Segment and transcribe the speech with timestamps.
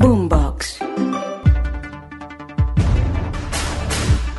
[0.00, 0.83] Boombox.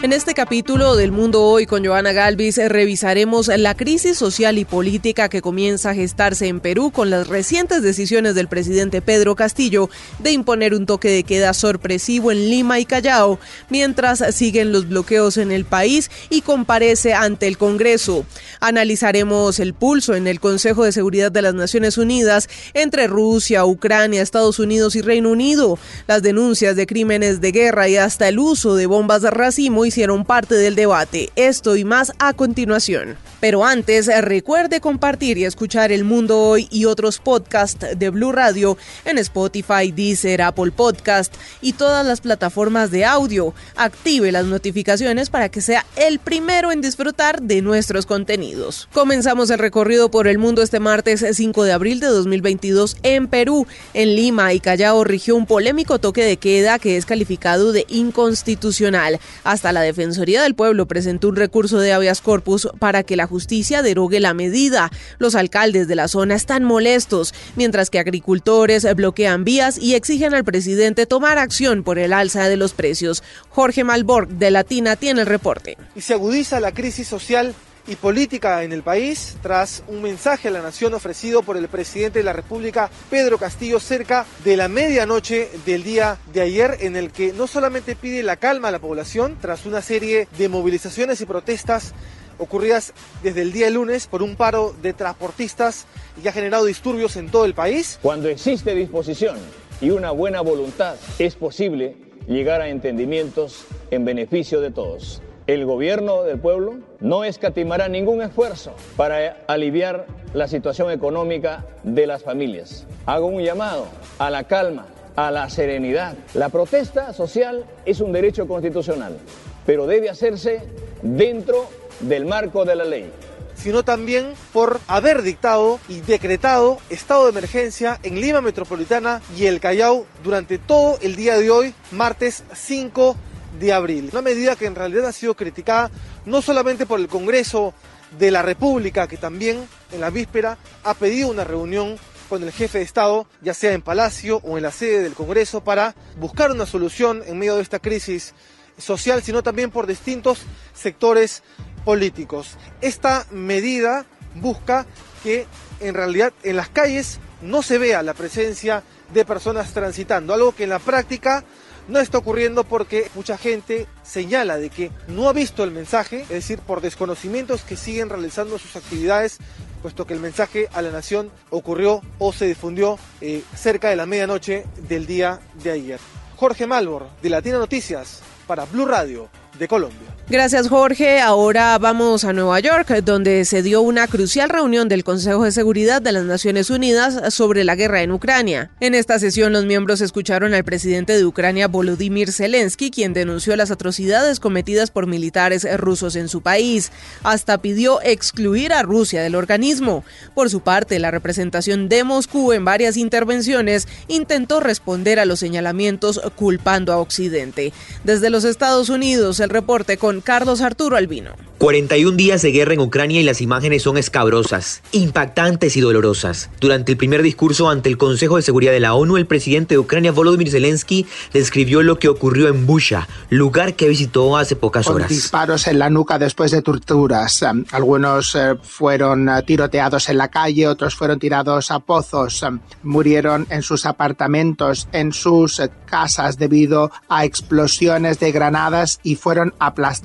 [0.00, 5.28] En este capítulo del Mundo Hoy con Joana Galvis revisaremos la crisis social y política
[5.28, 9.90] que comienza a gestarse en Perú con las recientes decisiones del presidente Pedro Castillo
[10.20, 13.40] de imponer un toque de queda sorpresivo en Lima y Callao,
[13.70, 18.24] mientras siguen los bloqueos en el país y comparece ante el Congreso.
[18.60, 24.22] Analizaremos el pulso en el Consejo de Seguridad de las Naciones Unidas entre Rusia, Ucrania,
[24.22, 25.76] Estados Unidos y Reino Unido,
[26.06, 30.54] las denuncias de crímenes de guerra y hasta el uso de bombas racimo hicieron parte
[30.54, 31.30] del debate.
[31.36, 33.16] Esto y más a continuación.
[33.40, 38.76] Pero antes, recuerde compartir y escuchar El Mundo Hoy y otros podcasts de Blue Radio
[39.04, 43.54] en Spotify, Deezer, Apple Podcast y todas las plataformas de audio.
[43.76, 48.88] Active las notificaciones para que sea el primero en disfrutar de nuestros contenidos.
[48.92, 53.66] Comenzamos el recorrido por el mundo este martes 5 de abril de 2022 en Perú.
[53.94, 59.20] En Lima y Callao rigió un polémico toque de queda que es calificado de inconstitucional.
[59.44, 63.82] Hasta la Defensoría del Pueblo presentó un recurso de habeas corpus para que la justicia
[63.82, 64.90] derogue la medida.
[65.18, 70.44] Los alcaldes de la zona están molestos, mientras que agricultores bloquean vías y exigen al
[70.44, 73.22] presidente tomar acción por el alza de los precios.
[73.48, 75.76] Jorge Malborg de Latina tiene el reporte.
[75.94, 77.54] Y se agudiza la crisis social
[77.88, 82.18] y política en el país tras un mensaje a la nación ofrecido por el presidente
[82.18, 87.10] de la República, Pedro Castillo, cerca de la medianoche del día de ayer, en el
[87.10, 91.26] que no solamente pide la calma a la población tras una serie de movilizaciones y
[91.26, 91.94] protestas
[92.36, 97.16] ocurridas desde el día lunes por un paro de transportistas y que ha generado disturbios
[97.16, 97.98] en todo el país.
[98.02, 99.38] Cuando existe disposición
[99.80, 101.96] y una buena voluntad, es posible
[102.28, 108.74] llegar a entendimientos en beneficio de todos el gobierno del pueblo no escatimará ningún esfuerzo
[108.98, 112.86] para aliviar la situación económica de las familias.
[113.06, 113.86] Hago un llamado
[114.18, 114.86] a la calma,
[115.16, 116.14] a la serenidad.
[116.34, 119.16] La protesta social es un derecho constitucional,
[119.64, 120.60] pero debe hacerse
[121.00, 121.66] dentro
[122.00, 123.10] del marco de la ley
[123.54, 129.58] sino también por haber dictado y decretado estado de emergencia en Lima Metropolitana y el
[129.58, 133.16] Callao durante todo el día de hoy, martes 5
[133.58, 134.08] de abril.
[134.12, 135.90] Una medida que en realidad ha sido criticada
[136.26, 137.74] no solamente por el Congreso
[138.18, 141.96] de la República, que también en la víspera ha pedido una reunión
[142.28, 145.62] con el jefe de Estado, ya sea en Palacio o en la sede del Congreso,
[145.62, 148.34] para buscar una solución en medio de esta crisis
[148.76, 150.40] social, sino también por distintos
[150.74, 151.42] sectores
[151.84, 152.56] políticos.
[152.80, 154.86] Esta medida busca
[155.22, 155.46] que
[155.80, 158.82] en realidad en las calles no se vea la presencia
[159.12, 161.44] de personas transitando, algo que en la práctica
[161.88, 166.28] no está ocurriendo porque mucha gente señala de que no ha visto el mensaje, es
[166.28, 169.38] decir, por desconocimientos que siguen realizando sus actividades,
[169.82, 174.06] puesto que el mensaje a la nación ocurrió o se difundió eh, cerca de la
[174.06, 176.00] medianoche del día de ayer.
[176.36, 179.28] Jorge Malbor, de Latina Noticias, para Blue Radio
[179.58, 180.17] de Colombia.
[180.30, 181.20] Gracias Jorge.
[181.20, 186.02] Ahora vamos a Nueva York, donde se dio una crucial reunión del Consejo de Seguridad
[186.02, 188.70] de las Naciones Unidas sobre la guerra en Ucrania.
[188.80, 193.70] En esta sesión los miembros escucharon al presidente de Ucrania Volodymyr Zelensky, quien denunció las
[193.70, 196.92] atrocidades cometidas por militares rusos en su país.
[197.22, 200.04] Hasta pidió excluir a Rusia del organismo.
[200.34, 206.20] Por su parte, la representación de Moscú en varias intervenciones intentó responder a los señalamientos
[206.36, 207.72] culpando a Occidente.
[208.04, 211.30] Desde los Estados Unidos, el reporte con Carlos Arturo Albino.
[211.58, 216.50] 41 días de guerra en Ucrania y las imágenes son escabrosas, impactantes y dolorosas.
[216.60, 219.78] Durante el primer discurso ante el Consejo de Seguridad de la ONU, el presidente de
[219.78, 224.96] Ucrania, Volodymyr Zelensky, describió lo que ocurrió en Busha, lugar que visitó hace pocas Con
[224.96, 225.08] horas.
[225.08, 227.44] disparos en la nuca después de torturas.
[227.72, 232.44] Algunos eh, fueron eh, tiroteados en la calle, otros fueron tirados a pozos,
[232.84, 239.28] murieron en sus apartamentos, en sus eh, casas debido a explosiones de granadas y fueron
[239.28, 239.52] fueron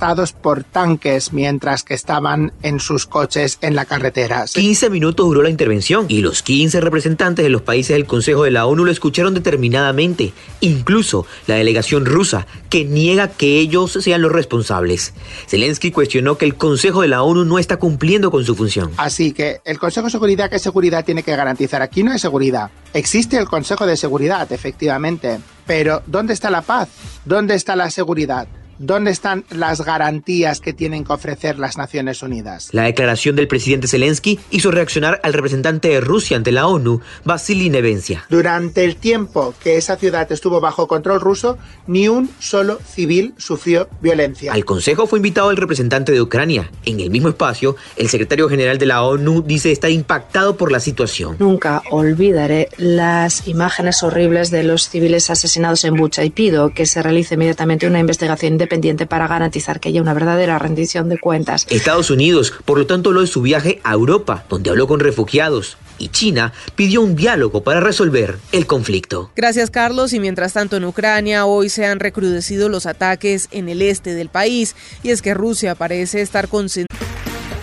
[0.03, 4.45] aplastados por tanques mientras que estaban en sus coches en la carretera.
[4.53, 8.51] 15 minutos duró la intervención y los 15 representantes de los países del Consejo de
[8.51, 14.33] la ONU lo escucharon determinadamente, incluso la delegación rusa, que niega que ellos sean los
[14.33, 15.13] responsables.
[15.47, 18.91] Zelensky cuestionó que el Consejo de la ONU no está cumpliendo con su función.
[18.97, 21.81] Así que el Consejo de Seguridad, ¿qué seguridad tiene que garantizar?
[21.81, 22.69] Aquí no hay seguridad.
[22.93, 26.89] Existe el Consejo de Seguridad, efectivamente, pero ¿dónde está la paz?
[27.23, 28.47] ¿Dónde está la seguridad?
[28.79, 32.69] ¿Dónde están las garantías que tienen que ofrecer las Naciones Unidas?
[32.71, 37.69] La declaración del presidente Zelensky hizo reaccionar al representante de Rusia ante la ONU, Vasily
[37.69, 38.25] Nevencia.
[38.29, 43.87] Durante el tiempo que esa ciudad estuvo bajo control ruso, ni un solo civil sufrió
[44.01, 44.53] violencia.
[44.53, 46.71] Al Consejo fue invitado el representante de Ucrania.
[46.85, 50.79] En el mismo espacio, el secretario general de la ONU dice estar impactado por la
[50.79, 51.35] situación.
[51.39, 57.01] Nunca olvidaré las imágenes horribles de los civiles asesinados en Bucha y pido que se
[57.03, 61.67] realice inmediatamente una investigación independiente para garantizar que haya una verdadera rendición de cuentas.
[61.69, 65.77] Estados Unidos, por lo tanto, lo de su viaje a Europa, donde habló con refugiados,
[65.97, 69.31] y China pidió un diálogo para resolver el conflicto.
[69.35, 70.13] Gracias, Carlos.
[70.13, 74.29] Y mientras tanto, en Ucrania hoy se han recrudecido los ataques en el este del
[74.29, 77.05] país, y es que Rusia parece estar concentrada.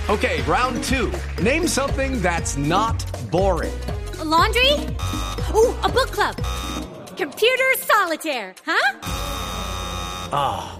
[0.08, 1.10] Okay, round two.
[1.42, 2.96] Name something that's not
[3.30, 3.72] boring.
[4.20, 4.74] A laundry?
[5.54, 6.36] Ooh, a book club.
[7.16, 8.98] Computer solitaire, huh?
[10.32, 10.79] Ah, oh,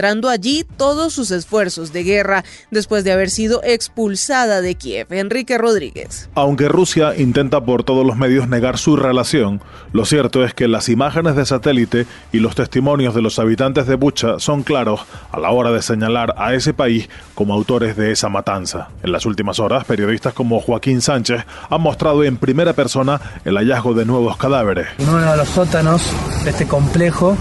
[0.00, 5.12] Allí todos sus esfuerzos de guerra después de haber sido expulsada de Kiev.
[5.12, 6.30] Enrique Rodríguez.
[6.34, 9.60] Aunque Rusia intenta por todos los medios negar su relación,
[9.92, 13.96] lo cierto es que las imágenes de satélite y los testimonios de los habitantes de
[13.96, 15.02] Bucha son claros
[15.32, 18.88] a la hora de señalar a ese país como autores de esa matanza.
[19.02, 23.92] En las últimas horas, periodistas como Joaquín Sánchez han mostrado en primera persona el hallazgo
[23.92, 24.88] de nuevos cadáveres.
[24.98, 26.02] En uno de los sótanos
[26.44, 27.36] de este complejo,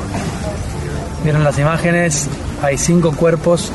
[1.24, 2.28] vieron las imágenes,
[2.62, 3.72] hay cinco cuerpos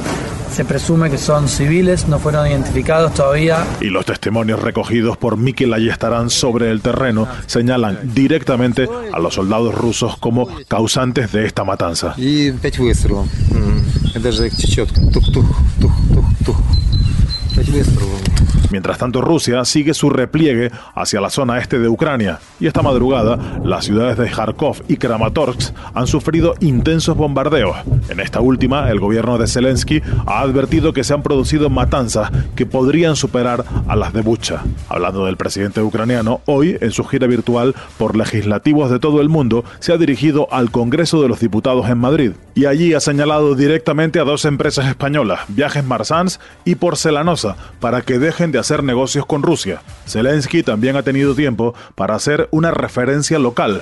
[0.54, 3.66] se presume que son civiles, no fueron identificados todavía.
[3.80, 9.74] Y los testimonios recogidos por Mikel Ayestarán sobre el terreno señalan directamente a los soldados
[9.74, 12.14] rusos como causantes de esta matanza.
[12.16, 12.52] Y
[18.74, 23.38] Mientras tanto, Rusia sigue su repliegue hacia la zona este de Ucrania y esta madrugada
[23.62, 27.76] las ciudades de Kharkov y Kramatorsk han sufrido intensos bombardeos.
[28.08, 32.66] En esta última, el gobierno de Zelensky ha advertido que se han producido matanzas que
[32.66, 34.64] podrían superar a las de Bucha.
[34.88, 39.64] Hablando del presidente ucraniano, hoy, en su gira virtual por legislativos de todo el mundo,
[39.78, 44.18] se ha dirigido al Congreso de los Diputados en Madrid y allí ha señalado directamente
[44.18, 49.42] a dos empresas españolas, Viajes Marsans y Porcelanosa, para que dejen de hacer negocios con
[49.42, 49.82] Rusia.
[50.06, 53.78] Zelensky también ha tenido tiempo para hacer una referencia local.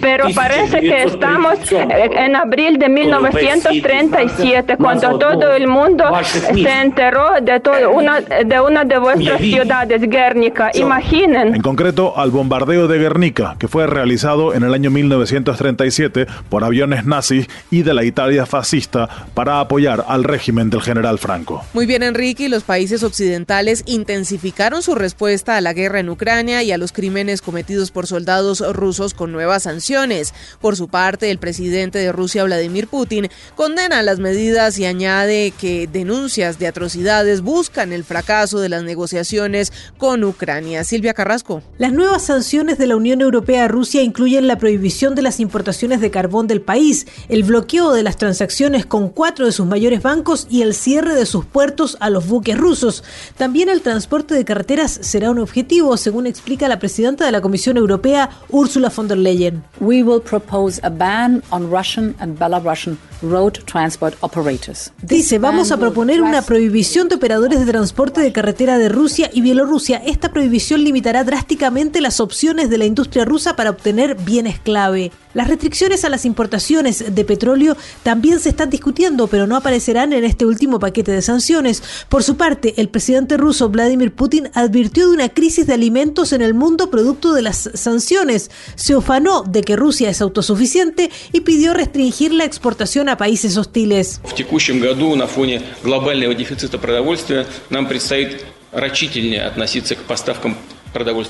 [0.00, 7.58] Pero parece que estamos en abril de 1937, cuando todo el mundo se enteró de,
[7.58, 10.70] todo una, de una de vuestras ciudades, Guernica.
[10.74, 11.56] Imaginen.
[11.56, 17.04] En concreto, al bombardeo de Guernica, que fue realizado en el año 1937 por aviones
[17.04, 21.64] nazis y de la Italia fascista para apoyar al régimen del general Franco.
[21.74, 26.62] Muy bien, Enrique, y los países occidentales intensificaron su respuesta a la guerra en Ucrania
[26.62, 30.34] y a los crímenes cometidos por soldados rusos con nuevas sanciones.
[30.60, 35.86] Por su parte, el presidente de Rusia, Vladimir Putin, condena las medidas y añade que
[35.86, 40.84] denuncias de atrocidades buscan el fracaso de las negociaciones con Ucrania.
[40.84, 41.62] Silvia Carrasco.
[41.78, 46.00] Las nuevas sanciones de la Unión Europea a Rusia incluyen la prohibición de las importaciones
[46.00, 50.46] de carbón del país, el bloqueo de las transacciones con cuatro de sus mayores bancos
[50.50, 53.04] y el cierre de sus puertos a los buques rusos.
[53.36, 57.76] También el transporte de carreteras será un objetivo, según explica la presidenta de la Comisión
[57.76, 59.62] Europea, Ursula von der Leyen.
[59.80, 64.92] We will propose a ban on Russian and Belarusian road transport operators.
[65.02, 69.42] Dice, vamos a proponer una prohibición de operadores de transporte de carretera de Rusia y
[69.42, 69.98] Bielorrusia.
[69.98, 75.12] Esta prohibición limitará drásticamente las opciones de la industria rusa para obtener bienes clave.
[75.34, 80.24] Las restricciones a las importaciones de petróleo también se están discutiendo, pero no aparecerán en
[80.24, 81.82] este último paquete de sanciones.
[82.08, 86.42] Por su parte, el presidente ruso Vladimir Putin advirtió de una crisis de alimentos en
[86.42, 88.50] el mundo producto de las sanciones.
[88.74, 94.20] Se ufanó de que Rusia es autosuficiente y pidió restringir la exportación a países hostiles.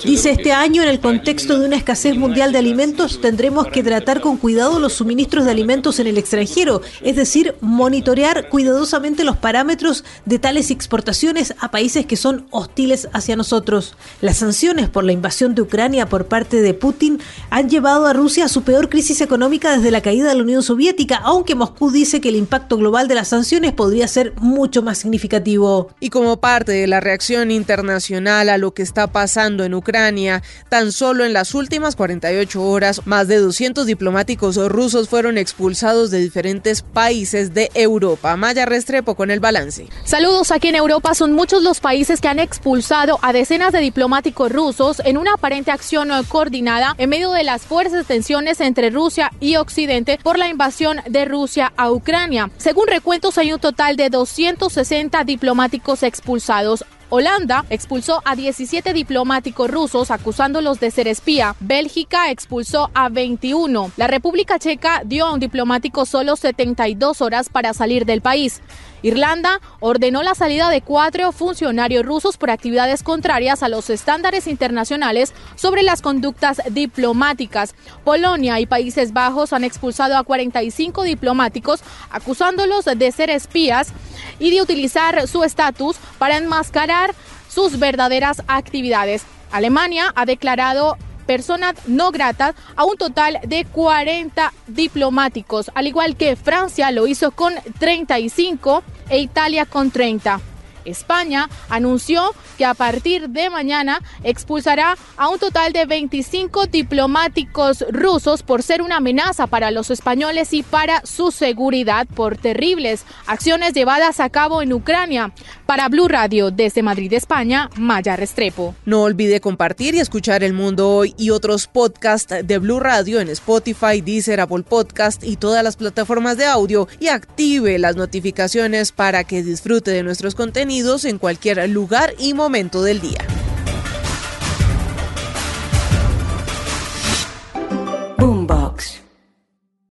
[0.04, 4.20] Dice, este año, en el contexto de una escasez mundial de alimentos, tendremos que tratar
[4.20, 10.04] con cuidado los suministros de alimentos en el extranjero, es decir, monitorear cuidadosamente los parámetros
[10.24, 13.96] de tales exportaciones a países que son hostiles hacia nosotros.
[14.20, 17.18] Las sanciones por la invasión de Ucrania por parte de Putin
[17.50, 20.62] han llevado a Rusia a su peor crisis económica desde la caída de la Unión
[20.62, 24.98] Soviética, aunque Moscú dice que el impacto global de las sanciones podría ser mucho más
[24.98, 25.90] significativo.
[25.98, 30.42] Y como parte de la reacción internacional a lo que está pasando, pasando en Ucrania,
[30.68, 36.18] tan solo en las últimas 48 horas, más de 200 diplomáticos rusos fueron expulsados de
[36.18, 38.36] diferentes países de Europa.
[38.36, 39.86] Maya Restrepo con el balance.
[40.04, 41.14] Saludos aquí en Europa.
[41.14, 45.70] Son muchos los países que han expulsado a decenas de diplomáticos rusos en una aparente
[45.70, 51.00] acción coordinada en medio de las fuertes tensiones entre Rusia y Occidente por la invasión
[51.08, 52.50] de Rusia a Ucrania.
[52.58, 56.84] Según recuentos, hay un total de 260 diplomáticos expulsados.
[57.08, 61.54] Holanda expulsó a 17 diplomáticos rusos acusándolos de ser espía.
[61.60, 63.92] Bélgica expulsó a 21.
[63.96, 68.60] La República Checa dio a un diplomático solo 72 horas para salir del país.
[69.06, 75.32] Irlanda ordenó la salida de cuatro funcionarios rusos por actividades contrarias a los estándares internacionales
[75.54, 77.76] sobre las conductas diplomáticas.
[78.02, 83.92] Polonia y Países Bajos han expulsado a 45 diplomáticos acusándolos de ser espías
[84.40, 87.14] y de utilizar su estatus para enmascarar
[87.48, 89.22] sus verdaderas actividades.
[89.52, 96.36] Alemania ha declarado personas no gratas a un total de 40 diplomáticos, al igual que
[96.36, 100.40] Francia lo hizo con 35 e Italia con 30.
[100.86, 108.42] España anunció que a partir de mañana expulsará a un total de 25 diplomáticos rusos
[108.42, 114.20] por ser una amenaza para los españoles y para su seguridad por terribles acciones llevadas
[114.20, 115.32] a cabo en Ucrania.
[115.66, 118.76] Para Blue Radio desde Madrid, España, Maya Restrepo.
[118.84, 123.28] No olvide compartir y escuchar El Mundo Hoy y otros podcasts de Blue Radio en
[123.28, 129.24] Spotify, Deezer, Apple Podcast y todas las plataformas de audio y active las notificaciones para
[129.24, 133.45] que disfrute de nuestros contenidos en cualquier lugar y momento del día.